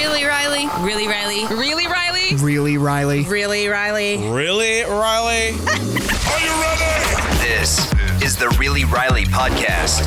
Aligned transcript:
Really, 0.00 0.24
Riley? 0.24 0.66
Really, 0.80 1.06
Riley? 1.06 1.44
Really, 1.54 1.86
Riley? 1.86 2.34
Really, 2.36 2.78
Riley? 2.78 3.24
Really, 3.24 3.68
Riley? 3.68 4.16
Really, 4.30 4.80
Riley? 4.84 5.50
Are 5.50 6.40
you 6.40 6.52
ready? 6.58 7.36
This 7.42 7.92
is 8.22 8.34
the 8.34 8.48
Really 8.58 8.86
Riley 8.86 9.24
podcast. 9.24 10.00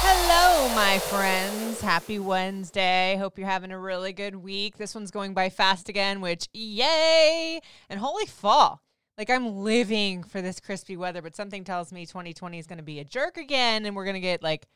Hello, 0.00 0.74
my 0.74 0.98
friends. 1.00 1.82
Happy 1.82 2.18
Wednesday. 2.18 3.14
Hope 3.18 3.36
you're 3.36 3.46
having 3.46 3.72
a 3.72 3.78
really 3.78 4.14
good 4.14 4.36
week. 4.36 4.78
This 4.78 4.94
one's 4.94 5.10
going 5.10 5.34
by 5.34 5.50
fast 5.50 5.90
again, 5.90 6.22
which 6.22 6.48
yay! 6.54 7.60
And 7.90 8.00
holy 8.00 8.24
fall. 8.24 8.80
Like 9.18 9.28
I'm 9.28 9.54
living 9.54 10.22
for 10.24 10.40
this 10.40 10.60
crispy 10.60 10.96
weather, 10.96 11.20
but 11.20 11.36
something 11.36 11.62
tells 11.62 11.92
me 11.92 12.06
2020 12.06 12.58
is 12.58 12.66
going 12.66 12.78
to 12.78 12.82
be 12.82 13.00
a 13.00 13.04
jerk 13.04 13.36
again 13.36 13.84
and 13.84 13.94
we're 13.94 14.04
going 14.04 14.14
to 14.14 14.20
get 14.20 14.42
like 14.42 14.66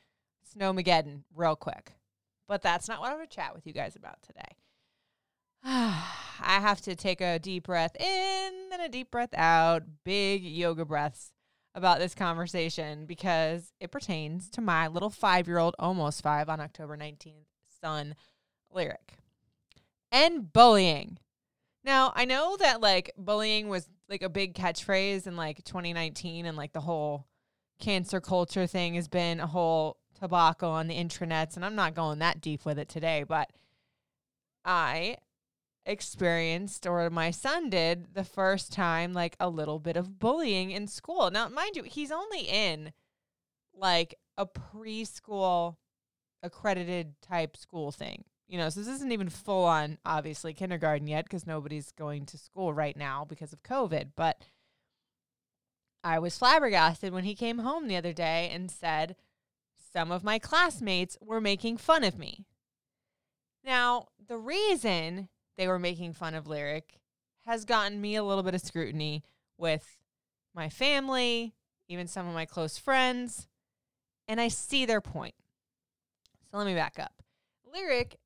snowmageddon 0.54 1.22
real 1.34 1.56
quick. 1.56 1.94
But 2.50 2.62
that's 2.62 2.88
not 2.88 2.98
what 3.00 3.12
I'm 3.12 3.20
to 3.20 3.28
chat 3.28 3.54
with 3.54 3.64
you 3.64 3.72
guys 3.72 3.94
about 3.94 4.20
today. 4.22 4.56
I 5.64 6.58
have 6.60 6.80
to 6.80 6.96
take 6.96 7.20
a 7.20 7.38
deep 7.38 7.66
breath 7.66 7.94
in 7.94 8.52
and 8.72 8.82
a 8.82 8.88
deep 8.88 9.12
breath 9.12 9.32
out, 9.34 9.84
big 10.04 10.42
yoga 10.42 10.84
breaths 10.84 11.32
about 11.76 12.00
this 12.00 12.12
conversation 12.12 13.06
because 13.06 13.72
it 13.78 13.92
pertains 13.92 14.50
to 14.50 14.60
my 14.60 14.88
little 14.88 15.10
five 15.10 15.46
year 15.46 15.58
old, 15.58 15.76
almost 15.78 16.24
five 16.24 16.48
on 16.48 16.58
October 16.58 16.96
19th, 16.96 17.46
son, 17.80 18.16
Lyric. 18.68 19.18
And 20.10 20.52
bullying. 20.52 21.18
Now, 21.84 22.12
I 22.16 22.24
know 22.24 22.56
that 22.58 22.80
like 22.80 23.12
bullying 23.16 23.68
was 23.68 23.88
like 24.08 24.22
a 24.22 24.28
big 24.28 24.54
catchphrase 24.54 25.28
in 25.28 25.36
like 25.36 25.62
2019 25.62 26.46
and 26.46 26.56
like 26.56 26.72
the 26.72 26.80
whole 26.80 27.26
cancel 27.78 28.20
culture 28.20 28.66
thing 28.66 28.94
has 28.94 29.06
been 29.06 29.38
a 29.38 29.46
whole 29.46 29.99
tobacco 30.20 30.68
on 30.70 30.86
the 30.86 30.96
intranets 30.96 31.56
and 31.56 31.64
I'm 31.64 31.74
not 31.74 31.94
going 31.94 32.18
that 32.18 32.40
deep 32.40 32.64
with 32.64 32.78
it 32.78 32.88
today, 32.88 33.24
but 33.26 33.50
I 34.64 35.16
experienced 35.86 36.86
or 36.86 37.08
my 37.10 37.30
son 37.30 37.70
did 37.70 38.14
the 38.14 38.24
first 38.24 38.72
time 38.72 39.12
like 39.12 39.36
a 39.40 39.48
little 39.48 39.78
bit 39.78 39.96
of 39.96 40.18
bullying 40.18 40.70
in 40.70 40.86
school. 40.86 41.30
Now, 41.30 41.48
mind 41.48 41.76
you, 41.76 41.82
he's 41.82 42.12
only 42.12 42.40
in 42.40 42.92
like 43.74 44.14
a 44.36 44.46
preschool 44.46 45.76
accredited 46.42 47.14
type 47.22 47.56
school 47.56 47.90
thing. 47.90 48.24
You 48.48 48.58
know, 48.58 48.68
so 48.68 48.80
this 48.80 48.88
isn't 48.88 49.12
even 49.12 49.28
full 49.28 49.64
on 49.64 49.98
obviously 50.04 50.54
kindergarten 50.54 51.06
yet 51.06 51.24
because 51.24 51.46
nobody's 51.46 51.92
going 51.92 52.26
to 52.26 52.38
school 52.38 52.72
right 52.72 52.96
now 52.96 53.24
because 53.24 53.52
of 53.52 53.62
COVID, 53.62 54.10
but 54.16 54.42
I 56.02 56.18
was 56.18 56.36
flabbergasted 56.36 57.12
when 57.12 57.24
he 57.24 57.34
came 57.34 57.58
home 57.58 57.86
the 57.86 57.96
other 57.96 58.12
day 58.12 58.50
and 58.52 58.70
said 58.70 59.14
some 59.92 60.12
of 60.12 60.24
my 60.24 60.38
classmates 60.38 61.16
were 61.20 61.40
making 61.40 61.76
fun 61.76 62.04
of 62.04 62.18
me. 62.18 62.44
Now, 63.64 64.08
the 64.26 64.38
reason 64.38 65.28
they 65.56 65.68
were 65.68 65.78
making 65.78 66.12
fun 66.14 66.34
of 66.34 66.46
Lyric 66.46 67.00
has 67.46 67.64
gotten 67.64 68.00
me 68.00 68.16
a 68.16 68.24
little 68.24 68.42
bit 68.42 68.54
of 68.54 68.60
scrutiny 68.60 69.24
with 69.58 69.98
my 70.54 70.68
family, 70.68 71.54
even 71.88 72.06
some 72.06 72.26
of 72.28 72.34
my 72.34 72.46
close 72.46 72.78
friends, 72.78 73.48
and 74.28 74.40
I 74.40 74.48
see 74.48 74.86
their 74.86 75.00
point. 75.00 75.34
So 76.50 76.58
let 76.58 76.66
me 76.66 76.74
back 76.74 76.98
up. 76.98 77.12
Lyric, 77.72 78.16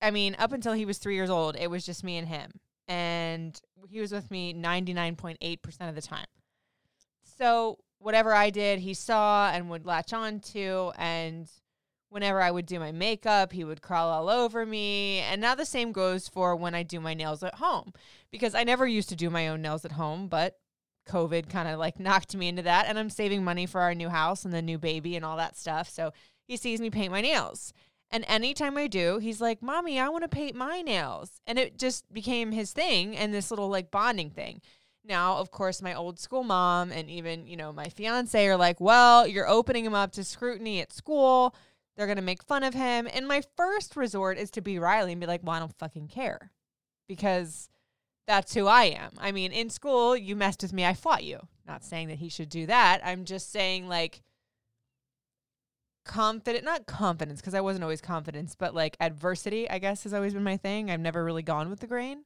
I 0.00 0.10
mean, 0.10 0.36
up 0.38 0.52
until 0.52 0.72
he 0.72 0.84
was 0.84 0.98
three 0.98 1.14
years 1.14 1.30
old, 1.30 1.56
it 1.56 1.68
was 1.68 1.84
just 1.84 2.04
me 2.04 2.16
and 2.16 2.28
him. 2.28 2.60
And 2.88 3.58
he 3.88 4.00
was 4.00 4.12
with 4.12 4.30
me 4.30 4.54
99.8% 4.54 5.88
of 5.88 5.94
the 5.94 6.02
time. 6.02 6.26
So 7.38 7.78
whatever 8.02 8.34
I 8.34 8.50
did, 8.50 8.80
he 8.80 8.94
saw 8.94 9.50
and 9.50 9.70
would 9.70 9.86
latch 9.86 10.12
on 10.12 10.40
to. 10.40 10.92
And 10.96 11.48
whenever 12.08 12.42
I 12.42 12.50
would 12.50 12.66
do 12.66 12.78
my 12.78 12.92
makeup, 12.92 13.52
he 13.52 13.64
would 13.64 13.80
crawl 13.80 14.10
all 14.10 14.28
over 14.28 14.66
me. 14.66 15.20
And 15.20 15.40
now 15.40 15.54
the 15.54 15.64
same 15.64 15.92
goes 15.92 16.28
for 16.28 16.54
when 16.56 16.74
I 16.74 16.82
do 16.82 17.00
my 17.00 17.14
nails 17.14 17.42
at 17.42 17.54
home 17.56 17.92
because 18.30 18.54
I 18.54 18.64
never 18.64 18.86
used 18.86 19.08
to 19.10 19.16
do 19.16 19.30
my 19.30 19.48
own 19.48 19.62
nails 19.62 19.84
at 19.84 19.92
home, 19.92 20.28
but 20.28 20.58
COVID 21.08 21.48
kind 21.48 21.68
of 21.68 21.78
like 21.78 21.98
knocked 21.98 22.36
me 22.36 22.48
into 22.48 22.62
that. 22.62 22.86
And 22.86 22.98
I'm 22.98 23.10
saving 23.10 23.44
money 23.44 23.66
for 23.66 23.80
our 23.80 23.94
new 23.94 24.08
house 24.08 24.44
and 24.44 24.52
the 24.52 24.62
new 24.62 24.78
baby 24.78 25.16
and 25.16 25.24
all 25.24 25.36
that 25.36 25.56
stuff. 25.56 25.88
So 25.88 26.12
he 26.46 26.56
sees 26.56 26.80
me 26.80 26.90
paint 26.90 27.12
my 27.12 27.20
nails. 27.20 27.72
And 28.10 28.26
anytime 28.28 28.76
I 28.76 28.88
do, 28.88 29.18
he's 29.18 29.40
like, 29.40 29.62
Mommy, 29.62 29.98
I 29.98 30.10
want 30.10 30.22
to 30.22 30.28
paint 30.28 30.54
my 30.54 30.82
nails. 30.82 31.40
And 31.46 31.58
it 31.58 31.78
just 31.78 32.12
became 32.12 32.52
his 32.52 32.72
thing 32.72 33.16
and 33.16 33.32
this 33.32 33.50
little 33.50 33.68
like 33.68 33.90
bonding 33.90 34.30
thing. 34.30 34.60
Now, 35.04 35.38
of 35.38 35.50
course, 35.50 35.82
my 35.82 35.94
old 35.94 36.20
school 36.20 36.44
mom 36.44 36.92
and 36.92 37.10
even, 37.10 37.46
you 37.46 37.56
know, 37.56 37.72
my 37.72 37.88
fiance 37.88 38.46
are 38.46 38.56
like, 38.56 38.80
well, 38.80 39.26
you're 39.26 39.48
opening 39.48 39.84
him 39.84 39.94
up 39.94 40.12
to 40.12 40.24
scrutiny 40.24 40.80
at 40.80 40.92
school. 40.92 41.54
They're 41.96 42.06
going 42.06 42.16
to 42.16 42.22
make 42.22 42.42
fun 42.42 42.62
of 42.62 42.74
him. 42.74 43.08
And 43.12 43.26
my 43.26 43.42
first 43.56 43.96
resort 43.96 44.38
is 44.38 44.50
to 44.52 44.60
be 44.60 44.78
Riley 44.78 45.12
and 45.12 45.20
be 45.20 45.26
like, 45.26 45.40
well, 45.42 45.56
I 45.56 45.58
don't 45.58 45.76
fucking 45.78 46.08
care 46.08 46.52
because 47.08 47.68
that's 48.26 48.54
who 48.54 48.66
I 48.66 48.84
am. 48.84 49.10
I 49.18 49.32
mean, 49.32 49.50
in 49.52 49.70
school, 49.70 50.16
you 50.16 50.36
messed 50.36 50.62
with 50.62 50.72
me, 50.72 50.86
I 50.86 50.94
fought 50.94 51.24
you. 51.24 51.40
Not 51.66 51.84
saying 51.84 52.08
that 52.08 52.18
he 52.18 52.28
should 52.28 52.48
do 52.48 52.66
that. 52.66 53.00
I'm 53.04 53.24
just 53.24 53.50
saying, 53.50 53.88
like, 53.88 54.22
confident, 56.04 56.64
not 56.64 56.86
confidence, 56.86 57.40
because 57.40 57.54
I 57.54 57.60
wasn't 57.60 57.84
always 57.84 58.00
confidence, 58.00 58.54
but 58.56 58.74
like 58.74 58.96
adversity, 59.00 59.68
I 59.68 59.78
guess, 59.78 60.04
has 60.04 60.14
always 60.14 60.34
been 60.34 60.44
my 60.44 60.56
thing. 60.56 60.90
I've 60.90 61.00
never 61.00 61.24
really 61.24 61.42
gone 61.42 61.70
with 61.70 61.80
the 61.80 61.86
grain. 61.86 62.24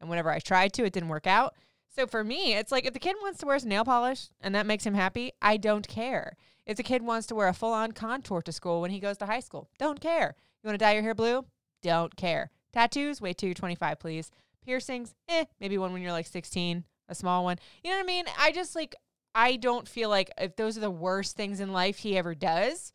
And 0.00 0.10
whenever 0.10 0.30
I 0.30 0.38
tried 0.38 0.72
to, 0.74 0.84
it 0.84 0.92
didn't 0.92 1.08
work 1.08 1.26
out. 1.26 1.54
So 1.96 2.06
for 2.06 2.22
me, 2.22 2.52
it's 2.52 2.70
like 2.70 2.84
if 2.84 2.92
the 2.92 2.98
kid 2.98 3.16
wants 3.22 3.38
to 3.38 3.46
wear 3.46 3.58
nail 3.64 3.82
polish 3.82 4.28
and 4.42 4.54
that 4.54 4.66
makes 4.66 4.84
him 4.84 4.92
happy, 4.92 5.32
I 5.40 5.56
don't 5.56 5.88
care. 5.88 6.36
If 6.66 6.76
the 6.76 6.82
kid 6.82 7.00
wants 7.00 7.26
to 7.28 7.34
wear 7.34 7.48
a 7.48 7.54
full 7.54 7.72
on 7.72 7.92
contour 7.92 8.42
to 8.42 8.52
school 8.52 8.82
when 8.82 8.90
he 8.90 9.00
goes 9.00 9.16
to 9.18 9.26
high 9.26 9.40
school, 9.40 9.70
don't 9.78 9.98
care. 9.98 10.34
You 10.62 10.68
want 10.68 10.78
to 10.78 10.84
dye 10.84 10.92
your 10.92 11.02
hair 11.02 11.14
blue? 11.14 11.46
Don't 11.82 12.14
care. 12.14 12.50
Tattoos? 12.70 13.22
Wait 13.22 13.38
till 13.38 13.46
you're 13.46 13.54
25, 13.54 13.98
please. 13.98 14.30
Piercings? 14.62 15.14
Eh, 15.26 15.46
maybe 15.58 15.78
one 15.78 15.94
when 15.94 16.02
you're 16.02 16.12
like 16.12 16.26
16, 16.26 16.84
a 17.08 17.14
small 17.14 17.44
one. 17.44 17.56
You 17.82 17.90
know 17.90 17.96
what 17.96 18.04
I 18.04 18.06
mean? 18.06 18.26
I 18.38 18.52
just 18.52 18.76
like, 18.76 18.94
I 19.34 19.56
don't 19.56 19.88
feel 19.88 20.10
like 20.10 20.30
if 20.36 20.56
those 20.56 20.76
are 20.76 20.82
the 20.82 20.90
worst 20.90 21.34
things 21.34 21.60
in 21.60 21.72
life 21.72 21.98
he 21.98 22.18
ever 22.18 22.34
does, 22.34 22.92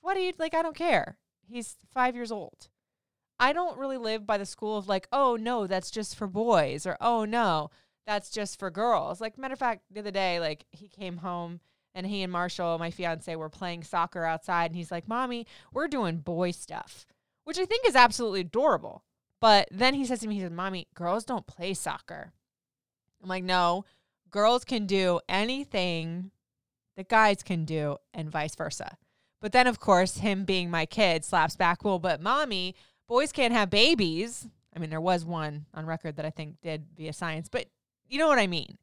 what 0.00 0.14
do 0.14 0.20
you 0.20 0.32
like? 0.38 0.54
I 0.54 0.62
don't 0.62 0.76
care. 0.76 1.18
He's 1.46 1.76
five 1.92 2.14
years 2.14 2.32
old. 2.32 2.68
I 3.38 3.52
don't 3.52 3.78
really 3.78 3.98
live 3.98 4.26
by 4.26 4.38
the 4.38 4.46
school 4.46 4.78
of 4.78 4.88
like, 4.88 5.06
oh 5.12 5.36
no, 5.36 5.66
that's 5.66 5.90
just 5.90 6.16
for 6.16 6.26
boys, 6.26 6.86
or 6.86 6.96
oh 7.00 7.26
no, 7.26 7.70
that's 8.08 8.30
just 8.30 8.58
for 8.58 8.70
girls. 8.70 9.20
Like, 9.20 9.36
matter 9.36 9.52
of 9.52 9.58
fact, 9.58 9.82
the 9.90 10.00
other 10.00 10.10
day, 10.10 10.40
like, 10.40 10.64
he 10.70 10.88
came 10.88 11.18
home 11.18 11.60
and 11.94 12.06
he 12.06 12.22
and 12.22 12.32
Marshall, 12.32 12.78
my 12.78 12.90
fiance, 12.90 13.36
were 13.36 13.50
playing 13.50 13.84
soccer 13.84 14.24
outside. 14.24 14.70
And 14.70 14.76
he's 14.76 14.90
like, 14.90 15.06
Mommy, 15.06 15.46
we're 15.74 15.88
doing 15.88 16.16
boy 16.16 16.52
stuff, 16.52 17.04
which 17.44 17.58
I 17.58 17.66
think 17.66 17.86
is 17.86 17.94
absolutely 17.94 18.40
adorable. 18.40 19.04
But 19.42 19.68
then 19.70 19.92
he 19.92 20.06
says 20.06 20.20
to 20.20 20.26
me, 20.26 20.36
He 20.36 20.40
says, 20.40 20.50
Mommy, 20.50 20.88
girls 20.94 21.26
don't 21.26 21.46
play 21.46 21.74
soccer. 21.74 22.32
I'm 23.22 23.28
like, 23.28 23.44
No, 23.44 23.84
girls 24.30 24.64
can 24.64 24.86
do 24.86 25.20
anything 25.28 26.30
that 26.96 27.10
guys 27.10 27.42
can 27.42 27.66
do, 27.66 27.98
and 28.14 28.30
vice 28.30 28.54
versa. 28.54 28.96
But 29.42 29.52
then, 29.52 29.66
of 29.66 29.80
course, 29.80 30.16
him 30.16 30.46
being 30.46 30.70
my 30.70 30.86
kid 30.86 31.26
slaps 31.26 31.56
back, 31.56 31.84
Well, 31.84 31.98
but 31.98 32.22
mommy, 32.22 32.74
boys 33.06 33.32
can't 33.32 33.52
have 33.52 33.68
babies. 33.68 34.48
I 34.74 34.78
mean, 34.78 34.88
there 34.88 35.00
was 35.00 35.26
one 35.26 35.66
on 35.74 35.84
record 35.84 36.16
that 36.16 36.24
I 36.24 36.30
think 36.30 36.62
did 36.62 36.86
via 36.96 37.12
science, 37.12 37.50
but 37.50 37.66
you 38.08 38.18
know 38.18 38.28
what 38.28 38.38
I 38.38 38.46
mean. 38.46 38.78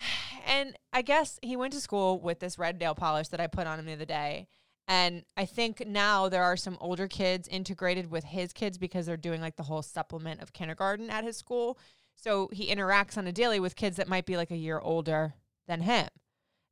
And 0.48 0.78
I 0.92 1.02
guess 1.02 1.40
he 1.42 1.56
went 1.56 1.72
to 1.72 1.80
school 1.80 2.20
with 2.20 2.38
this 2.38 2.56
red 2.56 2.78
nail 2.78 2.94
polish 2.94 3.26
that 3.28 3.40
I 3.40 3.48
put 3.48 3.66
on 3.66 3.80
him 3.80 3.86
the 3.86 3.94
other 3.94 4.04
day. 4.04 4.46
And 4.86 5.24
I 5.36 5.44
think 5.44 5.84
now 5.88 6.28
there 6.28 6.44
are 6.44 6.56
some 6.56 6.78
older 6.80 7.08
kids 7.08 7.48
integrated 7.48 8.12
with 8.12 8.22
his 8.22 8.52
kids 8.52 8.78
because 8.78 9.06
they're 9.06 9.16
doing 9.16 9.40
like 9.40 9.56
the 9.56 9.64
whole 9.64 9.82
supplement 9.82 10.40
of 10.40 10.52
kindergarten 10.52 11.10
at 11.10 11.24
his 11.24 11.36
school. 11.36 11.78
So 12.14 12.48
he 12.52 12.72
interacts 12.72 13.18
on 13.18 13.26
a 13.26 13.32
daily 13.32 13.58
with 13.58 13.74
kids 13.74 13.96
that 13.96 14.06
might 14.06 14.24
be 14.24 14.36
like 14.36 14.52
a 14.52 14.56
year 14.56 14.78
older 14.78 15.34
than 15.66 15.80
him. 15.80 16.08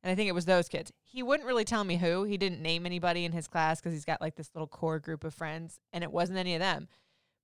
And 0.01 0.11
I 0.11 0.15
think 0.15 0.29
it 0.29 0.35
was 0.35 0.45
those 0.45 0.69
kids. 0.69 0.93
He 1.03 1.23
wouldn't 1.23 1.47
really 1.47 1.65
tell 1.65 1.83
me 1.83 1.97
who. 1.97 2.23
He 2.23 2.37
didn't 2.37 2.61
name 2.61 2.85
anybody 2.85 3.25
in 3.25 3.31
his 3.31 3.47
class 3.47 3.81
because 3.81 3.91
he's 3.91 4.05
got 4.05 4.21
like 4.21 4.35
this 4.35 4.51
little 4.53 4.67
core 4.67 4.99
group 4.99 5.23
of 5.23 5.33
friends, 5.33 5.79
and 5.91 6.03
it 6.03 6.11
wasn't 6.11 6.37
any 6.37 6.53
of 6.53 6.59
them. 6.59 6.87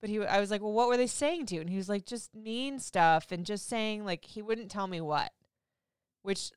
But 0.01 0.09
he, 0.09 0.19
I 0.19 0.39
was 0.39 0.50
like, 0.50 0.62
well, 0.62 0.74
what 0.74 0.88
were 0.88 0.98
they 0.98 1.07
saying 1.07 1.45
to 1.48 1.56
you? 1.56 1.62
And 1.62 1.69
he 1.69 1.77
was 1.77 1.89
like, 1.89 2.06
just 2.06 2.33
mean 2.33 2.80
stuff 2.80 3.31
and 3.31 3.45
just 3.45 3.69
saying 3.69 4.03
like 4.03 4.25
he 4.25 4.42
wouldn't 4.42 4.71
tell 4.71 4.88
me 4.88 5.00
what, 5.00 5.31
which 6.24 6.51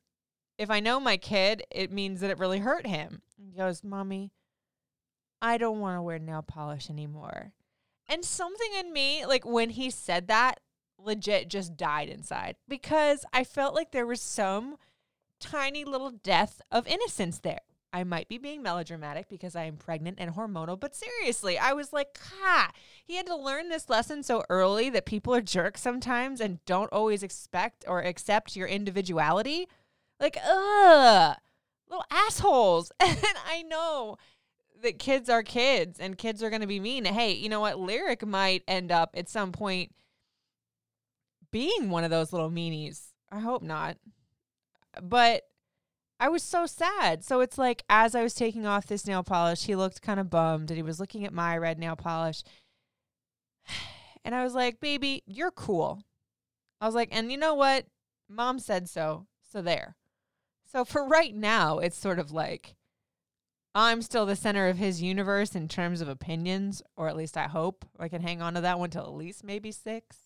if 0.57 0.71
I 0.71 0.79
know 0.79 0.99
my 0.99 1.17
kid, 1.17 1.63
it 1.69 1.91
means 1.91 2.21
that 2.21 2.31
it 2.31 2.39
really 2.39 2.59
hurt 2.59 2.87
him. 2.87 3.21
He 3.37 3.55
goes, 3.57 3.83
Mommy, 3.83 4.31
I 5.41 5.57
don't 5.57 5.79
want 5.79 5.97
to 5.97 6.01
wear 6.01 6.17
nail 6.17 6.41
polish 6.41 6.89
anymore. 6.89 7.51
And 8.07 8.23
something 8.23 8.69
in 8.79 8.93
me, 8.93 9.25
like 9.25 9.45
when 9.45 9.71
he 9.71 9.89
said 9.89 10.27
that, 10.27 10.59
legit 10.97 11.49
just 11.49 11.77
died 11.77 12.09
inside 12.09 12.55
because 12.67 13.25
I 13.33 13.43
felt 13.43 13.75
like 13.75 13.91
there 13.91 14.07
was 14.07 14.21
some 14.21 14.77
tiny 15.39 15.83
little 15.83 16.11
death 16.11 16.61
of 16.71 16.87
innocence 16.87 17.39
there. 17.39 17.59
I 17.95 18.03
might 18.03 18.27
be 18.27 18.37
being 18.37 18.61
melodramatic 18.61 19.29
because 19.29 19.55
I 19.55 19.63
am 19.63 19.77
pregnant 19.77 20.17
and 20.19 20.35
hormonal, 20.35 20.77
but 20.77 20.93
seriously, 20.93 21.57
I 21.57 21.71
was 21.71 21.93
like, 21.93 22.19
ha, 22.41 22.71
he 23.05 23.15
had 23.15 23.25
to 23.27 23.37
learn 23.37 23.69
this 23.69 23.89
lesson 23.89 24.21
so 24.21 24.43
early 24.49 24.89
that 24.89 25.05
people 25.05 25.33
are 25.33 25.39
jerks 25.39 25.79
sometimes 25.79 26.41
and 26.41 26.59
don't 26.65 26.91
always 26.91 27.23
expect 27.23 27.85
or 27.87 28.01
accept 28.01 28.57
your 28.57 28.67
individuality. 28.67 29.69
Like, 30.19 30.35
ugh, 30.45 31.37
little 31.89 32.03
assholes. 32.11 32.91
And 32.99 33.17
I 33.47 33.61
know 33.61 34.17
that 34.81 34.99
kids 34.99 35.29
are 35.29 35.41
kids 35.41 35.97
and 35.97 36.17
kids 36.17 36.43
are 36.43 36.49
going 36.49 36.63
to 36.63 36.67
be 36.67 36.81
mean. 36.81 37.05
Hey, 37.05 37.31
you 37.31 37.47
know 37.47 37.61
what? 37.61 37.79
Lyric 37.79 38.27
might 38.27 38.63
end 38.67 38.91
up 38.91 39.11
at 39.15 39.29
some 39.29 39.53
point 39.53 39.95
being 41.49 41.89
one 41.89 42.03
of 42.03 42.11
those 42.11 42.33
little 42.33 42.51
meanies. 42.51 43.13
I 43.31 43.39
hope 43.39 43.61
not. 43.61 43.95
But 45.01 45.43
I 46.19 46.29
was 46.29 46.43
so 46.43 46.65
sad. 46.65 47.23
So 47.23 47.41
it's 47.41 47.57
like 47.57 47.83
as 47.89 48.15
I 48.15 48.23
was 48.23 48.33
taking 48.33 48.65
off 48.65 48.87
this 48.87 49.05
nail 49.05 49.23
polish, 49.23 49.63
he 49.63 49.75
looked 49.75 50.01
kind 50.01 50.19
of 50.19 50.29
bummed 50.29 50.71
and 50.71 50.77
he 50.77 50.83
was 50.83 50.99
looking 50.99 51.25
at 51.25 51.33
my 51.33 51.57
red 51.57 51.79
nail 51.79 51.95
polish. 51.95 52.43
And 54.23 54.33
I 54.33 54.43
was 54.43 54.55
like, 54.55 54.79
baby, 54.79 55.21
you're 55.27 55.51
cool. 55.51 56.01
I 56.81 56.87
was 56.87 56.95
like, 56.95 57.09
and 57.11 57.31
you 57.31 57.37
know 57.37 57.53
what? 57.53 57.85
Mom 58.27 58.57
said 58.57 58.89
so. 58.89 59.27
So 59.51 59.61
there. 59.61 59.97
So 60.65 60.83
for 60.83 61.07
right 61.07 61.35
now, 61.35 61.77
it's 61.77 61.95
sort 61.95 62.17
of 62.17 62.31
like 62.31 62.75
I'm 63.75 64.01
still 64.01 64.25
the 64.25 64.37
center 64.37 64.67
of 64.67 64.77
his 64.77 65.01
universe 65.01 65.53
in 65.53 65.67
terms 65.67 65.99
of 65.99 66.07
opinions, 66.07 66.81
or 66.95 67.09
at 67.09 67.17
least 67.17 67.37
I 67.37 67.43
hope 67.43 67.85
I 67.99 68.07
can 68.07 68.21
hang 68.21 68.41
on 68.41 68.53
to 68.53 68.61
that 68.61 68.79
one 68.79 68.89
till 68.89 69.03
at 69.03 69.13
least 69.13 69.43
maybe 69.43 69.71
six. 69.71 70.17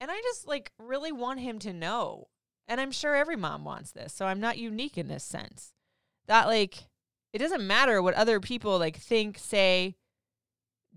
And 0.00 0.10
I 0.10 0.20
just 0.20 0.46
like 0.46 0.72
really 0.78 1.10
want 1.10 1.40
him 1.40 1.58
to 1.60 1.72
know. 1.72 2.28
And 2.68 2.80
I'm 2.80 2.90
sure 2.90 3.14
every 3.14 3.36
mom 3.36 3.64
wants 3.64 3.92
this. 3.92 4.12
So 4.12 4.26
I'm 4.26 4.40
not 4.40 4.58
unique 4.58 4.98
in 4.98 5.08
this 5.08 5.24
sense. 5.24 5.72
That 6.26 6.46
like 6.46 6.88
it 7.32 7.38
doesn't 7.38 7.66
matter 7.66 8.02
what 8.02 8.14
other 8.14 8.40
people 8.40 8.78
like 8.78 8.96
think, 8.96 9.38
say, 9.38 9.96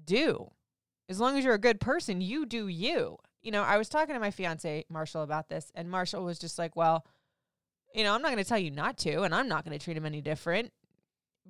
do. 0.04 0.52
As 1.08 1.20
long 1.20 1.38
as 1.38 1.44
you're 1.44 1.54
a 1.54 1.60
good 1.60 1.80
person, 1.80 2.22
you 2.22 2.46
do 2.46 2.68
you. 2.68 3.18
You 3.42 3.52
know, 3.52 3.64
I 3.64 3.78
was 3.78 3.90
talking 3.90 4.14
to 4.14 4.20
my 4.20 4.32
fiance 4.32 4.86
Marshall 4.90 5.24
about 5.24 5.50
this, 5.50 5.72
and 5.76 5.90
Marshall 5.90 6.24
was 6.24 6.40
just 6.40 6.60
like, 6.60 6.76
Well, 6.76 7.06
you 7.94 8.04
know, 8.04 8.14
I'm 8.14 8.22
not 8.22 8.32
going 8.32 8.44
to 8.44 8.48
tell 8.48 8.60
you 8.60 8.72
not 8.72 8.98
to, 9.00 9.24
and 9.24 9.34
I'm 9.34 9.48
not 9.48 9.66
going 9.66 9.78
to 9.78 9.84
treat 9.84 9.98
him 9.98 10.06
any 10.06 10.22
different. 10.22 10.72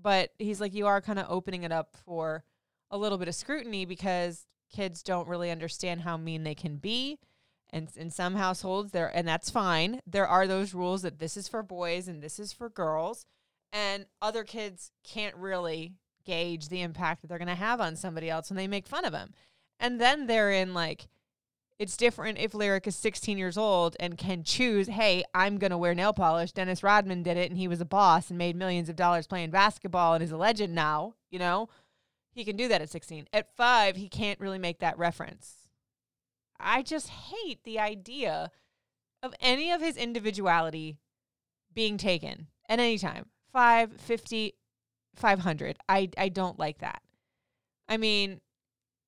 But 0.01 0.31
he's 0.39 0.61
like, 0.61 0.73
You 0.73 0.87
are 0.87 1.01
kind 1.01 1.19
of 1.19 1.25
opening 1.29 1.63
it 1.63 1.71
up 1.71 1.95
for 2.05 2.43
a 2.91 2.97
little 2.97 3.17
bit 3.17 3.27
of 3.27 3.35
scrutiny 3.35 3.85
because 3.85 4.47
kids 4.73 5.03
don't 5.03 5.27
really 5.27 5.51
understand 5.51 6.01
how 6.01 6.17
mean 6.17 6.43
they 6.43 6.55
can 6.55 6.77
be. 6.77 7.19
And 7.71 7.89
in 7.95 8.09
some 8.09 8.35
households, 8.35 8.91
there, 8.91 9.15
and 9.15 9.27
that's 9.27 9.49
fine. 9.49 10.01
There 10.07 10.27
are 10.27 10.47
those 10.47 10.73
rules 10.73 11.03
that 11.03 11.19
this 11.19 11.37
is 11.37 11.47
for 11.47 11.61
boys 11.61 12.07
and 12.07 12.21
this 12.21 12.39
is 12.39 12.51
for 12.51 12.69
girls, 12.69 13.25
and 13.71 14.05
other 14.21 14.43
kids 14.43 14.91
can't 15.03 15.35
really 15.35 15.93
gauge 16.25 16.69
the 16.69 16.81
impact 16.81 17.21
that 17.21 17.27
they're 17.27 17.37
going 17.37 17.47
to 17.47 17.55
have 17.55 17.79
on 17.79 17.95
somebody 17.95 18.29
else 18.29 18.49
when 18.49 18.57
they 18.57 18.67
make 18.67 18.87
fun 18.87 19.05
of 19.05 19.11
them. 19.11 19.33
And 19.79 19.99
then 19.99 20.27
they're 20.27 20.51
in 20.51 20.73
like, 20.73 21.07
it's 21.77 21.95
different 21.95 22.37
if 22.37 22.53
Lyric 22.53 22.87
is 22.87 22.95
16 22.97 23.37
years 23.37 23.57
old 23.57 23.95
and 23.99 24.17
can 24.17 24.43
choose, 24.43 24.87
hey, 24.87 25.23
I'm 25.33 25.57
going 25.57 25.71
to 25.71 25.77
wear 25.77 25.95
nail 25.95 26.11
polish. 26.11 26.51
Dennis 26.51 26.83
Rodman 26.83 27.23
did 27.23 27.37
it 27.37 27.49
and 27.49 27.57
he 27.57 27.69
was 27.69 27.79
a 27.79 27.85
boss 27.85 28.29
and 28.29 28.37
made 28.37 28.55
millions 28.55 28.89
of 28.89 28.97
dollars 28.97 29.27
playing 29.27 29.51
basketball 29.51 30.13
and 30.13 30.23
is 30.23 30.31
a 30.31 30.37
legend 30.37 30.75
now, 30.75 31.13
you 31.31 31.39
know? 31.39 31.69
He 32.33 32.43
can 32.43 32.57
do 32.57 32.67
that 32.67 32.81
at 32.81 32.89
16. 32.89 33.27
At 33.31 33.55
five, 33.55 33.95
he 33.95 34.09
can't 34.09 34.39
really 34.39 34.59
make 34.59 34.79
that 34.79 34.97
reference. 34.97 35.58
I 36.59 36.81
just 36.81 37.09
hate 37.09 37.63
the 37.63 37.79
idea 37.79 38.51
of 39.21 39.33
any 39.39 39.71
of 39.71 39.81
his 39.81 39.97
individuality 39.97 40.97
being 41.73 41.97
taken 41.97 42.47
at 42.67 42.79
any 42.79 42.97
time. 42.97 43.27
5, 43.51 43.93
50, 43.93 44.53
500. 45.15 45.77
I, 45.87 46.09
I 46.17 46.29
don't 46.29 46.59
like 46.59 46.79
that. 46.79 47.01
I 47.87 47.97
mean, 47.97 48.41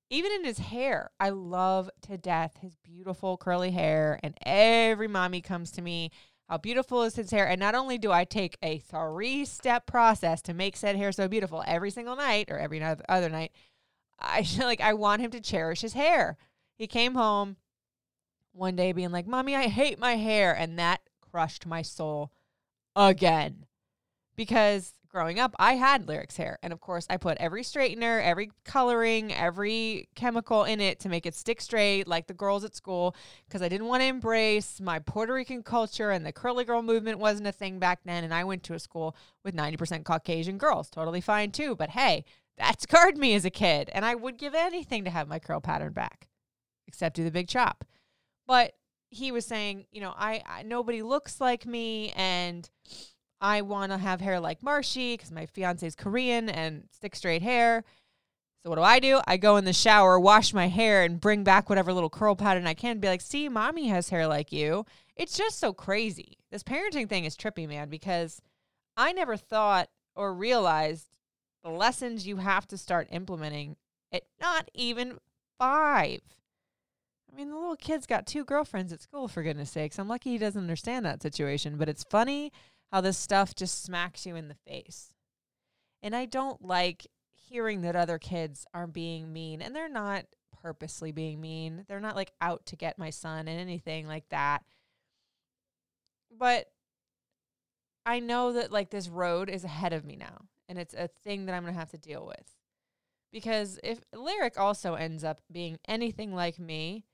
even 0.09 0.31
in 0.31 0.43
his 0.43 0.59
hair, 0.59 1.09
I 1.19 1.29
love 1.29 1.89
to 2.07 2.17
death 2.17 2.57
his 2.61 2.75
beautiful 2.77 3.37
curly 3.37 3.71
hair. 3.71 4.19
And 4.23 4.37
every 4.45 5.07
mommy 5.07 5.41
comes 5.41 5.71
to 5.71 5.81
me, 5.81 6.11
how 6.49 6.57
beautiful 6.57 7.03
is 7.03 7.15
his 7.15 7.31
hair? 7.31 7.47
And 7.47 7.61
not 7.61 7.75
only 7.75 7.97
do 7.97 8.11
I 8.11 8.25
take 8.25 8.57
a 8.61 8.79
three 8.79 9.45
step 9.45 9.85
process 9.85 10.41
to 10.43 10.53
make 10.53 10.75
said 10.75 10.97
hair 10.97 11.13
so 11.13 11.29
beautiful 11.29 11.63
every 11.65 11.91
single 11.91 12.17
night 12.17 12.51
or 12.51 12.59
every 12.59 12.83
other 12.83 13.29
night, 13.29 13.53
I 14.19 14.45
like 14.59 14.81
I 14.81 14.93
want 14.93 15.21
him 15.21 15.31
to 15.31 15.39
cherish 15.39 15.79
his 15.79 15.93
hair. 15.93 16.37
He 16.81 16.87
came 16.87 17.13
home 17.13 17.57
one 18.53 18.75
day 18.75 18.91
being 18.91 19.11
like, 19.11 19.27
Mommy, 19.27 19.55
I 19.55 19.67
hate 19.67 19.99
my 19.99 20.15
hair. 20.15 20.51
And 20.51 20.79
that 20.79 21.01
crushed 21.31 21.67
my 21.67 21.83
soul 21.83 22.31
again. 22.95 23.67
Because 24.35 24.95
growing 25.07 25.39
up, 25.39 25.55
I 25.59 25.73
had 25.73 26.07
lyrics 26.07 26.37
hair. 26.37 26.57
And 26.63 26.73
of 26.73 26.81
course, 26.81 27.05
I 27.07 27.17
put 27.17 27.37
every 27.37 27.61
straightener, 27.61 28.23
every 28.23 28.49
coloring, 28.65 29.31
every 29.31 30.09
chemical 30.15 30.63
in 30.63 30.81
it 30.81 30.99
to 31.01 31.09
make 31.09 31.27
it 31.27 31.35
stick 31.35 31.61
straight 31.61 32.07
like 32.07 32.25
the 32.25 32.33
girls 32.33 32.63
at 32.63 32.75
school 32.75 33.15
because 33.47 33.61
I 33.61 33.69
didn't 33.69 33.85
want 33.85 34.01
to 34.01 34.07
embrace 34.07 34.81
my 34.81 34.97
Puerto 34.97 35.35
Rican 35.35 35.61
culture 35.61 36.09
and 36.09 36.25
the 36.25 36.31
curly 36.31 36.65
girl 36.65 36.81
movement 36.81 37.19
wasn't 37.19 37.45
a 37.45 37.51
thing 37.51 37.77
back 37.77 37.99
then. 38.05 38.23
And 38.23 38.33
I 38.33 38.43
went 38.43 38.63
to 38.63 38.73
a 38.73 38.79
school 38.79 39.15
with 39.43 39.55
90% 39.55 40.03
Caucasian 40.03 40.57
girls. 40.57 40.89
Totally 40.89 41.21
fine 41.21 41.51
too. 41.51 41.75
But 41.75 41.91
hey, 41.91 42.25
that 42.57 42.81
scarred 42.81 43.19
me 43.19 43.35
as 43.35 43.45
a 43.45 43.51
kid. 43.51 43.91
And 43.93 44.03
I 44.03 44.15
would 44.15 44.39
give 44.39 44.55
anything 44.55 45.03
to 45.03 45.11
have 45.11 45.27
my 45.27 45.37
curl 45.37 45.61
pattern 45.61 45.93
back 45.93 46.27
except 46.87 47.15
do 47.15 47.23
the 47.23 47.31
big 47.31 47.47
chop. 47.47 47.85
But 48.47 48.73
he 49.09 49.31
was 49.31 49.45
saying, 49.45 49.85
you 49.91 50.01
know, 50.01 50.13
I, 50.15 50.41
I 50.45 50.63
nobody 50.63 51.01
looks 51.01 51.41
like 51.41 51.65
me 51.65 52.11
and 52.15 52.69
I 53.39 53.61
want 53.61 53.91
to 53.91 53.97
have 53.97 54.21
hair 54.21 54.39
like 54.39 54.63
Marshy 54.63 55.15
because 55.15 55.31
my 55.31 55.45
fiance 55.45 55.85
is 55.85 55.95
Korean 55.95 56.49
and 56.49 56.83
stick 56.91 57.15
straight 57.15 57.41
hair. 57.41 57.83
So 58.63 58.69
what 58.69 58.75
do 58.75 58.83
I 58.83 58.99
do? 58.99 59.19
I 59.25 59.37
go 59.37 59.57
in 59.57 59.65
the 59.65 59.73
shower, 59.73 60.19
wash 60.19 60.53
my 60.53 60.67
hair, 60.67 61.03
and 61.03 61.19
bring 61.19 61.43
back 61.43 61.67
whatever 61.67 61.91
little 61.91 62.11
curl 62.11 62.35
pattern 62.35 62.67
I 62.67 62.75
can. 62.75 62.99
Be 62.99 63.07
like, 63.07 63.21
see, 63.21 63.49
mommy 63.49 63.87
has 63.87 64.09
hair 64.09 64.27
like 64.27 64.51
you. 64.51 64.85
It's 65.15 65.35
just 65.35 65.59
so 65.59 65.73
crazy. 65.73 66.37
This 66.51 66.61
parenting 66.61 67.09
thing 67.09 67.25
is 67.25 67.35
trippy, 67.35 67.67
man, 67.67 67.89
because 67.89 68.39
I 68.95 69.13
never 69.13 69.35
thought 69.35 69.89
or 70.15 70.33
realized 70.33 71.07
the 71.63 71.71
lessons 71.71 72.27
you 72.27 72.37
have 72.37 72.67
to 72.67 72.77
start 72.77 73.07
implementing 73.11 73.77
at 74.11 74.23
not 74.39 74.69
even 74.75 75.17
five. 75.57 76.21
I 77.31 77.37
mean, 77.37 77.49
the 77.49 77.55
little 77.55 77.77
kid's 77.77 78.05
got 78.05 78.25
two 78.25 78.43
girlfriends 78.43 78.91
at 78.91 79.01
school, 79.01 79.27
for 79.27 79.41
goodness 79.41 79.71
sakes. 79.71 79.97
I'm 79.97 80.07
lucky 80.07 80.31
he 80.31 80.37
doesn't 80.37 80.61
understand 80.61 81.05
that 81.05 81.21
situation, 81.21 81.77
but 81.77 81.87
it's 81.87 82.03
funny 82.03 82.51
how 82.91 82.99
this 83.01 83.17
stuff 83.17 83.55
just 83.55 83.83
smacks 83.83 84.25
you 84.25 84.35
in 84.35 84.49
the 84.49 84.57
face. 84.67 85.13
And 86.03 86.15
I 86.15 86.25
don't 86.25 86.61
like 86.63 87.07
hearing 87.31 87.81
that 87.81 87.95
other 87.95 88.17
kids 88.17 88.65
are 88.73 88.87
being 88.87 89.31
mean, 89.31 89.61
and 89.61 89.75
they're 89.75 89.87
not 89.87 90.25
purposely 90.61 91.11
being 91.11 91.39
mean. 91.39 91.85
They're 91.87 91.99
not 91.99 92.15
like 92.15 92.33
out 92.41 92.65
to 92.67 92.75
get 92.75 92.99
my 92.99 93.09
son 93.09 93.47
and 93.47 93.59
anything 93.59 94.07
like 94.07 94.27
that. 94.29 94.63
But 96.37 96.67
I 98.05 98.19
know 98.19 98.53
that 98.53 98.71
like 98.71 98.89
this 98.89 99.07
road 99.07 99.49
is 99.49 99.63
ahead 99.63 99.93
of 99.93 100.03
me 100.03 100.15
now, 100.15 100.45
and 100.67 100.77
it's 100.77 100.93
a 100.93 101.09
thing 101.23 101.45
that 101.45 101.53
I'm 101.53 101.63
going 101.63 101.73
to 101.73 101.79
have 101.79 101.91
to 101.91 101.97
deal 101.97 102.25
with. 102.25 102.55
Because 103.31 103.79
if 103.83 104.01
Lyric 104.13 104.59
also 104.59 104.95
ends 104.95 105.23
up 105.23 105.39
being 105.49 105.77
anything 105.87 106.35
like 106.35 106.59
me, 106.59 107.05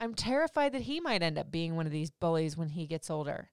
I'm 0.00 0.14
terrified 0.14 0.72
that 0.72 0.82
he 0.82 1.00
might 1.00 1.22
end 1.22 1.38
up 1.38 1.50
being 1.50 1.74
one 1.74 1.86
of 1.86 1.92
these 1.92 2.10
bullies 2.10 2.56
when 2.56 2.70
he 2.70 2.86
gets 2.86 3.10
older. 3.10 3.50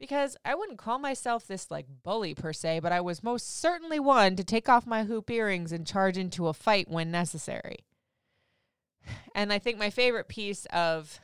Because 0.00 0.36
I 0.44 0.54
wouldn't 0.54 0.78
call 0.78 0.98
myself 0.98 1.46
this 1.46 1.70
like 1.70 1.86
bully 2.02 2.34
per 2.34 2.52
se, 2.52 2.80
but 2.80 2.92
I 2.92 3.00
was 3.00 3.22
most 3.22 3.60
certainly 3.60 4.00
one 4.00 4.34
to 4.36 4.44
take 4.44 4.68
off 4.68 4.86
my 4.86 5.04
hoop 5.04 5.30
earrings 5.30 5.70
and 5.70 5.86
charge 5.86 6.16
into 6.16 6.48
a 6.48 6.54
fight 6.54 6.88
when 6.88 7.10
necessary. 7.10 7.84
And 9.34 9.50
I 9.52 9.58
think 9.58 9.78
my 9.78 9.88
favorite 9.88 10.28
piece 10.28 10.66
of 10.66 11.18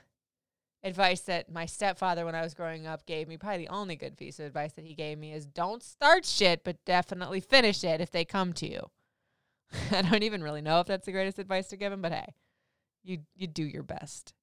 advice 0.82 1.20
that 1.22 1.50
my 1.50 1.66
stepfather, 1.66 2.24
when 2.24 2.34
I 2.34 2.42
was 2.42 2.54
growing 2.54 2.86
up, 2.86 3.04
gave 3.04 3.28
me, 3.28 3.36
probably 3.36 3.66
the 3.66 3.72
only 3.72 3.96
good 3.96 4.16
piece 4.16 4.38
of 4.38 4.46
advice 4.46 4.72
that 4.74 4.84
he 4.84 4.94
gave 4.94 5.18
me, 5.18 5.32
is 5.32 5.46
don't 5.46 5.82
start 5.82 6.24
shit, 6.24 6.64
but 6.64 6.84
definitely 6.84 7.40
finish 7.40 7.84
it 7.84 8.00
if 8.00 8.10
they 8.10 8.24
come 8.24 8.52
to 8.54 8.70
you. 8.70 8.90
I 9.90 10.02
don't 10.02 10.22
even 10.22 10.42
really 10.42 10.62
know 10.62 10.80
if 10.80 10.86
that's 10.86 11.06
the 11.06 11.12
greatest 11.12 11.38
advice 11.38 11.68
to 11.68 11.76
give 11.76 11.92
him, 11.92 12.00
but 12.00 12.12
hey, 12.12 12.34
you 13.02 13.18
you 13.36 13.46
do 13.46 13.64
your 13.64 13.82
best. 13.82 14.34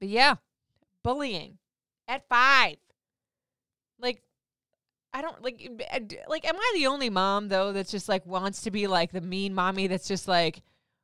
But 0.00 0.08
yeah, 0.08 0.36
bullying 1.02 1.58
at 2.06 2.28
five. 2.28 2.76
Like, 4.00 4.22
I 5.12 5.22
don't 5.22 5.42
like 5.42 5.68
uh, 5.92 6.00
like 6.28 6.46
am 6.46 6.56
I 6.56 6.72
the 6.74 6.86
only 6.86 7.10
mom 7.10 7.48
though 7.48 7.72
that's 7.72 7.90
just 7.90 8.08
like 8.08 8.24
wants 8.26 8.62
to 8.62 8.70
be 8.70 8.86
like 8.86 9.10
the 9.10 9.20
mean 9.20 9.54
mommy 9.54 9.86
that's 9.86 10.06
just 10.06 10.28
like 10.28 10.62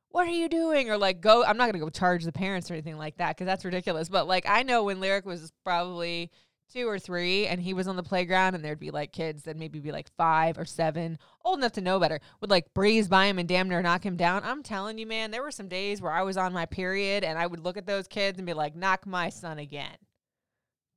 what 0.09 0.27
are 0.27 0.31
you 0.31 0.47
doing 0.47 0.89
or 0.89 0.97
like 0.97 1.21
go 1.21 1.43
I'm 1.43 1.57
not 1.57 1.65
going 1.65 1.73
to 1.73 1.79
go 1.79 1.89
charge 1.89 2.23
the 2.23 2.31
parents 2.31 2.69
or 2.69 2.75
anything 2.75 2.97
like 2.97 3.17
that 3.17 3.35
cuz 3.35 3.45
that's 3.45 3.65
ridiculous 3.65 4.07
but 4.07 4.27
like 4.27 4.45
I 4.47 4.63
know 4.63 4.83
when 4.83 5.01
Lyric 5.01 5.25
was 5.25 5.51
probably 5.63 6.31
two 6.71 6.87
or 6.87 6.99
three 6.99 7.47
and 7.47 7.61
he 7.61 7.73
was 7.73 7.87
on 7.87 7.95
the 7.95 8.03
playground 8.03 8.55
and 8.55 8.63
there'd 8.63 8.79
be 8.79 8.91
like 8.91 9.11
kids 9.11 9.43
that 9.43 9.57
maybe 9.57 9.79
be 9.79 9.91
like 9.91 10.09
five 10.15 10.57
or 10.57 10.65
seven, 10.65 11.17
old 11.43 11.59
enough 11.59 11.73
to 11.73 11.81
know 11.81 11.99
better, 11.99 12.19
would 12.41 12.49
like 12.49 12.73
breeze 12.73 13.07
by 13.07 13.27
him 13.27 13.39
and 13.39 13.47
damn 13.47 13.69
near 13.69 13.81
knock 13.81 14.05
him 14.05 14.17
down. 14.17 14.43
I'm 14.43 14.63
telling 14.63 14.97
you, 14.97 15.07
man, 15.07 15.31
there 15.31 15.43
were 15.43 15.51
some 15.51 15.67
days 15.67 16.01
where 16.01 16.11
I 16.11 16.23
was 16.23 16.37
on 16.37 16.53
my 16.53 16.65
period 16.65 17.23
and 17.23 17.37
I 17.37 17.47
would 17.47 17.59
look 17.59 17.77
at 17.77 17.85
those 17.85 18.07
kids 18.07 18.37
and 18.37 18.45
be 18.45 18.53
like, 18.53 18.75
knock 18.75 19.05
my 19.05 19.29
son 19.29 19.59
again. 19.59 19.97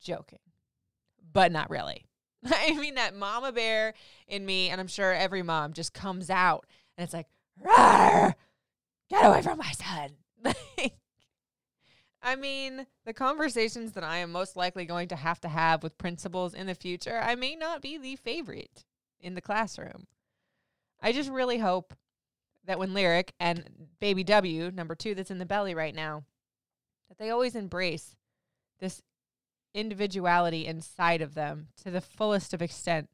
Joking, 0.01 0.39
but 1.33 1.53
not 1.53 1.71
really. 1.71 2.07
I 2.45 2.73
mean, 2.75 2.95
that 2.95 3.17
mama 3.17 3.53
bear 3.53 3.95
in 4.27 4.47
me, 4.47 4.69
and 4.71 4.81
I'm 4.81 4.87
sure 4.87 5.13
every 5.13 5.43
mom 5.43 5.73
just 5.73 5.93
comes 5.93 6.31
out 6.31 6.67
and 6.97 7.05
it's 7.05 7.13
like, 7.13 7.27
get 9.11 9.25
away 9.25 9.43
from 9.43 9.59
my 9.59 9.73
son. 9.73 10.11
I 12.23 12.37
mean, 12.37 12.87
the 13.05 13.13
conversations 13.13 13.93
that 13.93 14.05
I 14.05 14.19
am 14.19 14.33
most 14.33 14.57
likely 14.57 14.85
going 14.85 15.09
to 15.09 15.17
have 15.17 15.41
to 15.41 15.49
have 15.49 15.83
with 15.83 15.99
principals 15.99 16.55
in 16.55 16.67
the 16.67 16.75
future, 16.75 17.21
I 17.23 17.35
may 17.35 17.55
not 17.55 17.81
be 17.81 17.97
the 17.97 18.17
favorite 18.17 18.85
in 19.21 19.35
the 19.35 19.41
classroom. 19.41 20.07
I 21.01 21.13
just 21.13 21.31
really 21.31 21.59
hope 21.59 21.95
that 22.65 22.79
when 22.79 22.93
Lyric 22.93 23.33
and 23.39 23.89
baby 24.01 24.25
W, 24.25 24.71
number 24.71 24.95
two 24.95 25.15
that's 25.15 25.31
in 25.31 25.39
the 25.39 25.47
belly 25.47 25.75
right 25.75 25.95
now, 25.95 26.25
that 27.09 27.19
they 27.19 27.31
always 27.31 27.55
embrace 27.55 28.17
this 28.81 29.01
individuality 29.75 30.67
inside 30.67 31.23
of 31.23 31.35
them 31.35 31.69
to 31.83 31.91
the 31.91 32.01
fullest 32.01 32.53
of 32.53 32.61
extent 32.61 33.09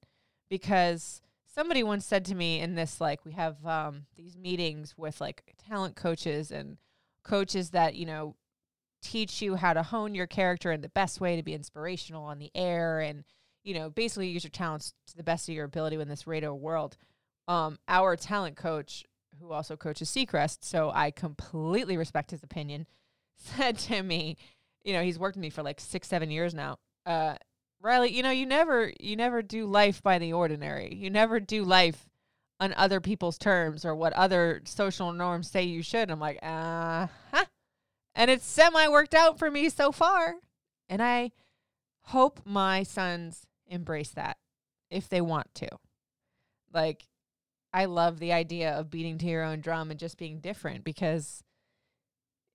because 0.49 1.21
somebody 1.47 1.83
once 1.83 2.05
said 2.07 2.25
to 2.25 2.35
me 2.35 2.61
in 2.61 2.75
this 2.75 3.01
like 3.01 3.25
we 3.25 3.33
have 3.33 3.65
um, 3.67 4.07
these 4.17 4.37
meetings 4.37 4.95
with 4.97 5.21
like 5.21 5.55
talent 5.69 5.95
coaches 5.95 6.51
and 6.51 6.79
coaches 7.23 7.71
that 7.71 7.95
you 7.95 8.07
know 8.07 8.35
teach 9.05 9.43
you 9.43 9.57
how 9.57 9.73
to 9.73 9.83
hone 9.83 10.15
your 10.15 10.27
character 10.27 10.73
in 10.73 10.81
the 10.81 10.89
best 10.89 11.21
way 11.21 11.37
to 11.37 11.43
be 11.43 11.55
inspirational 11.55 12.25
on 12.25 12.39
the 12.39 12.51
air 12.55 13.01
and 13.01 13.25
you 13.63 13.75
know 13.75 13.91
basically 13.91 14.29
use 14.29 14.45
your 14.45 14.51
talents 14.51 14.95
to 15.07 15.17
the 15.17 15.23
best 15.23 15.49
of 15.49 15.55
your 15.55 15.65
ability 15.65 15.97
in 15.97 16.09
this 16.09 16.27
radio 16.27 16.55
world 16.55 16.97
um, 17.47 17.79
our 17.89 18.17
talent 18.17 18.57
coach 18.57 19.05
who 19.41 19.53
also 19.53 19.77
coaches 19.77 20.09
seacrest 20.11 20.59
so 20.63 20.91
i 20.95 21.11
completely 21.11 21.97
respect 21.97 22.31
his 22.31 22.43
opinion 22.43 22.87
said 23.37 23.77
to 23.79 24.03
me 24.03 24.37
you 24.85 24.93
know, 24.93 25.03
he's 25.03 25.19
worked 25.19 25.37
with 25.37 25.43
me 25.43 25.51
for 25.51 25.63
like 25.63 25.81
six, 25.81 26.07
seven 26.07 26.31
years 26.31 26.55
now. 26.55 26.79
Uh, 27.05 27.35
Riley, 27.81 28.13
you 28.13 28.23
know, 28.23 28.31
you 28.31 28.47
never, 28.47 28.93
you 29.01 29.17
never 29.17 29.43
do 29.43 29.67
life 29.67 30.03
by 30.03 30.19
the 30.19 30.33
ordinary. 30.33 30.95
You 30.95 31.11
never 31.11 31.41
do 31.41 31.65
life 31.65 32.07
on 32.61 32.73
other 32.75 33.01
people's 33.01 33.39
terms 33.39 33.85
or 33.85 33.95
what 33.95 34.13
other 34.13 34.63
social 34.65 35.13
norms 35.13 35.51
say 35.51 35.65
you 35.65 35.83
should. 35.83 36.11
I'm 36.11 36.21
like, 36.21 36.39
uh 36.43 37.09
huh. 37.33 37.45
And 38.15 38.31
it's 38.31 38.47
semi 38.47 38.89
worked 38.89 39.15
out 39.15 39.39
for 39.39 39.51
me 39.51 39.69
so 39.69 39.93
far. 39.93 40.37
And 40.89 41.03
I 41.03 41.33
hope 42.03 42.41
my 42.45 42.83
sons 42.83 43.47
embrace 43.67 44.11
that 44.11 44.37
if 44.91 45.09
they 45.09 45.21
want 45.21 45.55
to. 45.57 45.69
Like, 46.73 47.09
I 47.73 47.87
love 47.87 48.19
the 48.19 48.33
idea 48.33 48.73
of 48.73 48.91
beating 48.91 49.19
to 49.19 49.27
your 49.27 49.43
own 49.43 49.61
drum 49.61 49.91
and 49.91 49.99
just 49.99 50.17
being 50.17 50.39
different 50.39 50.85
because, 50.85 51.43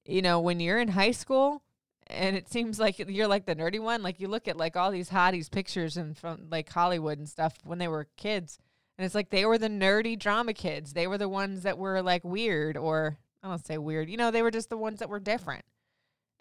you 0.05 0.21
know, 0.21 0.39
when 0.39 0.59
you're 0.59 0.79
in 0.79 0.89
high 0.89 1.11
school, 1.11 1.63
and 2.07 2.35
it 2.35 2.49
seems 2.49 2.79
like 2.79 2.97
you're 2.99 3.27
like 3.27 3.45
the 3.45 3.55
nerdy 3.55 3.79
one. 3.79 4.01
Like 4.01 4.19
you 4.19 4.27
look 4.27 4.47
at 4.47 4.57
like 4.57 4.75
all 4.75 4.91
these 4.91 5.09
hotties 5.09 5.51
pictures 5.51 5.95
and 5.95 6.17
from 6.17 6.47
like 6.49 6.69
Hollywood 6.69 7.19
and 7.19 7.29
stuff 7.29 7.53
when 7.63 7.77
they 7.77 7.87
were 7.87 8.07
kids, 8.17 8.57
and 8.97 9.05
it's 9.05 9.15
like 9.15 9.29
they 9.29 9.45
were 9.45 9.57
the 9.57 9.67
nerdy 9.69 10.17
drama 10.17 10.53
kids. 10.53 10.93
They 10.93 11.05
were 11.07 11.17
the 11.17 11.29
ones 11.29 11.63
that 11.63 11.77
were 11.77 12.01
like 12.01 12.23
weird, 12.23 12.77
or 12.77 13.19
I 13.43 13.48
don't 13.48 13.65
say 13.65 13.77
weird. 13.77 14.10
You 14.10 14.17
know, 14.17 14.31
they 14.31 14.41
were 14.41 14.51
just 14.51 14.69
the 14.69 14.77
ones 14.77 15.00
that 15.00 15.10
were 15.10 15.19
different. 15.19 15.63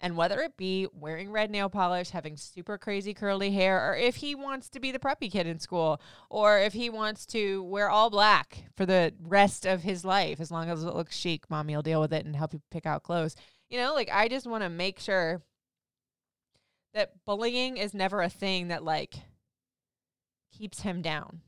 And 0.01 0.15
whether 0.15 0.39
it 0.39 0.55
be 0.55 0.87
wearing 0.93 1.29
red 1.29 1.51
nail 1.51 1.69
polish, 1.69 2.11
having 2.11 2.37
super 2.37 2.77
crazy 2.77 3.13
curly 3.13 3.51
hair, 3.51 3.89
or 3.89 3.97
if 3.97 4.17
he 4.17 4.33
wants 4.33 4.69
to 4.69 4.79
be 4.79 4.91
the 4.91 4.99
preppy 4.99 5.29
kid 5.29 5.45
in 5.45 5.59
school, 5.59 6.01
or 6.29 6.57
if 6.57 6.71
he 6.71 6.89
wants 6.89 7.25
to 7.27 7.63
wear 7.63 7.89
all 7.89 8.09
black 8.09 8.63
for 8.77 8.85
the 8.85 9.13
rest 9.21 9.65
of 9.65 9.83
his 9.83 10.05
life, 10.05 10.39
as 10.39 10.51
long 10.51 10.69
as 10.69 10.83
it 10.83 10.95
looks 10.95 11.17
chic, 11.17 11.49
mommy 11.49 11.75
will 11.75 11.83
deal 11.83 11.99
with 11.99 12.13
it 12.13 12.25
and 12.25 12.35
help 12.35 12.53
you 12.53 12.61
pick 12.71 12.85
out 12.85 13.03
clothes. 13.03 13.35
You 13.69 13.77
know, 13.77 13.93
like 13.93 14.09
I 14.11 14.29
just 14.29 14.47
want 14.47 14.63
to 14.63 14.69
make 14.69 14.99
sure 14.99 15.41
that 16.93 17.25
bullying 17.25 17.75
is 17.75 17.93
never 17.93 18.21
a 18.21 18.29
thing 18.29 18.69
that 18.69 18.83
like 18.83 19.15
keeps 20.57 20.81
him 20.81 21.01
down. 21.01 21.41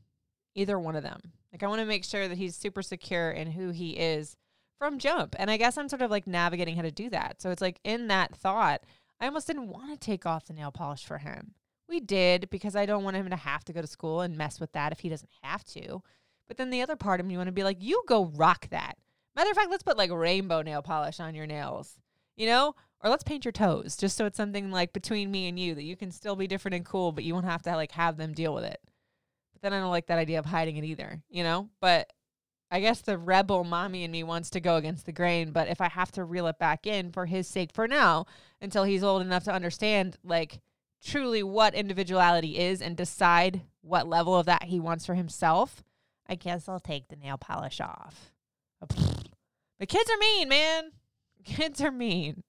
Either 0.54 0.78
one 0.78 0.96
of 0.96 1.02
them. 1.02 1.32
Like 1.52 1.62
I 1.62 1.68
want 1.68 1.80
to 1.80 1.86
make 1.86 2.04
sure 2.04 2.28
that 2.28 2.36
he's 2.36 2.54
super 2.54 2.82
secure 2.82 3.30
in 3.30 3.50
who 3.50 3.70
he 3.70 3.92
is 3.92 4.36
from 4.82 4.98
jump. 4.98 5.36
And 5.38 5.50
I 5.50 5.56
guess 5.56 5.78
I'm 5.78 5.88
sort 5.88 6.02
of 6.02 6.10
like 6.10 6.26
navigating 6.26 6.76
how 6.76 6.82
to 6.82 6.90
do 6.90 7.08
that. 7.10 7.40
So 7.40 7.50
it's 7.50 7.62
like 7.62 7.78
in 7.84 8.08
that 8.08 8.34
thought, 8.34 8.82
I 9.20 9.26
almost 9.26 9.46
didn't 9.46 9.68
want 9.68 9.92
to 9.92 10.04
take 10.04 10.26
off 10.26 10.46
the 10.46 10.52
nail 10.52 10.72
polish 10.72 11.04
for 11.04 11.18
him. 11.18 11.54
We 11.88 12.00
did 12.00 12.50
because 12.50 12.74
I 12.74 12.86
don't 12.86 13.04
want 13.04 13.16
him 13.16 13.30
to 13.30 13.36
have 13.36 13.64
to 13.64 13.72
go 13.72 13.80
to 13.80 13.86
school 13.86 14.22
and 14.22 14.36
mess 14.36 14.58
with 14.58 14.72
that 14.72 14.92
if 14.92 15.00
he 15.00 15.08
doesn't 15.08 15.30
have 15.42 15.64
to. 15.64 16.02
But 16.48 16.56
then 16.56 16.70
the 16.70 16.82
other 16.82 16.96
part 16.96 17.20
of 17.20 17.26
me 17.26 17.36
want 17.36 17.46
to 17.48 17.52
be 17.52 17.64
like, 17.64 17.78
you 17.80 18.02
go 18.06 18.24
rock 18.24 18.68
that. 18.70 18.96
Matter 19.36 19.50
of 19.50 19.56
fact, 19.56 19.70
let's 19.70 19.82
put 19.82 19.96
like 19.96 20.10
rainbow 20.10 20.62
nail 20.62 20.82
polish 20.82 21.20
on 21.20 21.34
your 21.34 21.46
nails. 21.46 21.98
You 22.36 22.46
know, 22.46 22.74
or 23.02 23.10
let's 23.10 23.24
paint 23.24 23.44
your 23.44 23.52
toes 23.52 23.96
just 23.96 24.16
so 24.16 24.26
it's 24.26 24.36
something 24.36 24.70
like 24.70 24.92
between 24.92 25.30
me 25.30 25.48
and 25.48 25.58
you 25.58 25.74
that 25.74 25.82
you 25.82 25.96
can 25.96 26.10
still 26.10 26.36
be 26.36 26.46
different 26.46 26.74
and 26.74 26.84
cool 26.84 27.12
but 27.12 27.24
you 27.24 27.34
won't 27.34 27.46
have 27.46 27.62
to 27.62 27.74
like 27.74 27.92
have 27.92 28.16
them 28.16 28.32
deal 28.32 28.54
with 28.54 28.64
it 28.64 28.80
but 29.52 29.62
then 29.62 29.72
i 29.72 29.80
don't 29.80 29.90
like 29.90 30.06
that 30.06 30.18
idea 30.18 30.38
of 30.38 30.46
hiding 30.46 30.76
it 30.76 30.84
either 30.84 31.20
you 31.28 31.42
know 31.42 31.68
but 31.80 32.12
i 32.72 32.80
guess 32.80 33.00
the 33.00 33.16
rebel 33.16 33.62
mommy 33.62 34.02
in 34.02 34.10
me 34.10 34.24
wants 34.24 34.50
to 34.50 34.58
go 34.58 34.76
against 34.76 35.06
the 35.06 35.12
grain 35.12 35.52
but 35.52 35.68
if 35.68 35.80
i 35.80 35.88
have 35.88 36.10
to 36.10 36.24
reel 36.24 36.48
it 36.48 36.58
back 36.58 36.86
in 36.86 37.12
for 37.12 37.26
his 37.26 37.46
sake 37.46 37.70
for 37.72 37.86
now 37.86 38.26
until 38.60 38.82
he's 38.82 39.04
old 39.04 39.22
enough 39.22 39.44
to 39.44 39.52
understand 39.52 40.16
like 40.24 40.58
truly 41.04 41.42
what 41.42 41.74
individuality 41.74 42.58
is 42.58 42.82
and 42.82 42.96
decide 42.96 43.62
what 43.82 44.08
level 44.08 44.34
of 44.34 44.46
that 44.46 44.64
he 44.64 44.80
wants 44.80 45.06
for 45.06 45.14
himself 45.14 45.84
i 46.26 46.34
guess 46.34 46.68
i'll 46.68 46.80
take 46.80 47.06
the 47.08 47.16
nail 47.16 47.38
polish 47.38 47.80
off. 47.80 48.32
The 49.78 49.86
kids 49.86 50.08
are 50.12 50.18
mean 50.18 50.48
man. 50.48 50.92
Kids 51.44 51.80
are 51.80 51.90
mean 51.90 52.44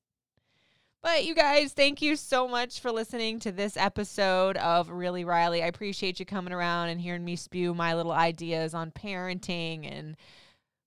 but 1.04 1.26
you 1.26 1.36
guys, 1.36 1.74
thank 1.74 2.02
you 2.02 2.16
so 2.16 2.48
much 2.48 2.80
for 2.80 2.90
listening 2.90 3.38
to 3.38 3.52
this 3.52 3.76
episode 3.76 4.56
of 4.56 4.90
Really 4.90 5.26
Riley. 5.26 5.62
I 5.62 5.68
appreciate 5.68 6.18
you 6.18 6.26
coming 6.26 6.54
around 6.54 6.90
and 6.90 7.02
hearing 7.02 7.26
me 7.26 7.36
spew 7.36 7.74
my 7.74 7.94
little 7.94 8.14
ideas 8.14 8.74
on 8.74 8.90
parenting 8.92 9.86
and 9.86 10.16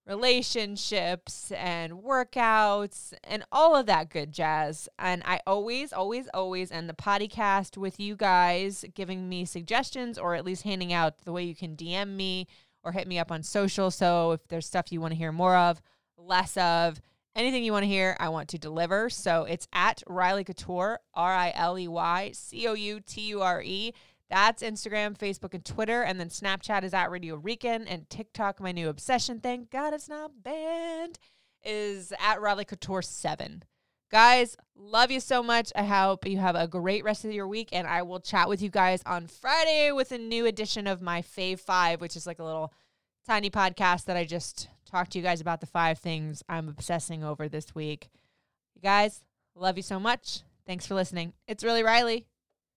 relationships 0.07 1.53
and 1.53 1.93
workouts 1.93 3.13
and 3.25 3.45
all 3.53 3.77
of 3.77 3.85
that 3.87 4.09
good 4.09 4.33
jazz. 4.33 4.89
And 4.99 5.23
I 5.27 5.41
always, 5.47 5.93
always, 5.93 6.29
always 6.33 6.73
end 6.73 6.89
the 6.89 6.95
podcast 6.95 7.77
with 7.77 8.01
you 8.01 8.17
guys 8.17 8.87
giving 8.95 9.29
me 9.29 9.45
suggestions 9.45 10.17
or 10.17 10.35
at 10.35 10.47
least 10.47 10.63
handing 10.63 10.95
out 10.95 11.19
the 11.27 11.33
way 11.33 11.45
you 11.45 11.55
can 11.55 11.77
DM 11.77 12.17
me 12.17 12.47
or 12.83 12.93
hit 12.93 13.07
me 13.07 13.19
up 13.19 13.31
on 13.31 13.43
social. 13.43 13.91
So 13.91 14.33
if 14.33 14.49
there's 14.49 14.65
stuff 14.65 14.91
you 14.91 15.01
want 15.03 15.13
to 15.13 15.19
hear 15.19 15.33
more 15.33 15.57
of, 15.57 15.83
less 16.17 16.57
of, 16.57 17.03
anything 17.37 17.63
you 17.63 17.73
want 17.73 17.85
to 17.85 17.89
hear, 17.89 18.17
I 18.19 18.31
want 18.31 18.49
to 18.49 18.59
deliver. 18.59 19.09
So 19.11 19.45
it's 19.45 19.69
at 19.73 20.03
Riley 20.09 20.43
Couture, 20.43 20.99
R 21.15 21.33
I 21.33 21.53
L 21.55 21.79
E 21.79 21.87
Y 21.87 22.33
C 22.33 22.67
O 22.67 22.75
U 22.75 23.01
T 23.01 23.21
U 23.29 23.43
R 23.43 23.63
E. 23.63 23.93
That's 24.29 24.63
Instagram, 24.63 25.17
Facebook, 25.17 25.55
and 25.55 25.65
Twitter. 25.65 26.03
And 26.03 26.19
then 26.19 26.29
Snapchat 26.29 26.83
is 26.83 26.93
at 26.93 27.11
Radio 27.11 27.37
Rican. 27.37 27.87
And 27.87 28.11
TikTok, 28.11 28.61
my 28.61 28.73
new 28.73 28.89
obsession, 28.89 29.39
thank 29.39 29.71
God 29.71 29.95
it's 29.95 30.09
not 30.09 30.43
banned, 30.43 31.19
is 31.65 32.13
at 32.19 32.41
Riley 32.41 32.65
Couture 32.65 33.03
7. 33.03 33.63
Guys, 34.11 34.57
love 34.77 35.11
you 35.11 35.21
so 35.21 35.43
much. 35.43 35.73
I 35.77 35.85
hope 35.85 36.27
you 36.27 36.39
have 36.39 36.57
a 36.57 36.69
great 36.69 37.05
rest 37.05 37.25
of 37.25 37.33
your 37.33 37.47
week. 37.47 37.69
And 37.73 37.87
I 37.87 38.03
will 38.03 38.21
chat 38.21 38.49
with 38.49 38.63
you 38.63 38.71
guys 38.71 39.03
on 39.07 39.27
Friday 39.27 39.93
with 39.93 40.11
a 40.11 40.19
new 40.19 40.47
edition 40.47 40.87
of 40.87 41.03
my 41.03 41.23
Fave 41.23 41.61
5, 41.61 42.01
which 42.01 42.17
is 42.17 42.27
like 42.27 42.39
a 42.39 42.45
little 42.45 42.73
tiny 43.27 43.51
podcast 43.51 44.05
that 44.05 44.17
I 44.17 44.25
just 44.25 44.69
talk 44.87 45.09
to 45.11 45.19
you 45.19 45.25
guys 45.25 45.41
about 45.41 45.61
the 45.61 45.67
five 45.67 45.99
things 45.99 46.43
I'm 46.49 46.69
obsessing 46.69 47.25
over 47.25 47.49
this 47.49 47.75
week. 47.75 48.09
You 48.75 48.83
guys, 48.83 49.21
love 49.55 49.77
you 49.77 49.83
so 49.83 49.99
much. 49.99 50.43
Thanks 50.67 50.87
for 50.87 50.95
listening. 50.95 51.33
It's 51.47 51.65
really 51.65 51.83
Riley. 51.83 52.27